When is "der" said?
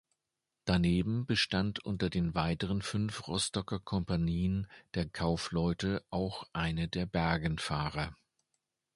4.95-5.07, 6.87-7.05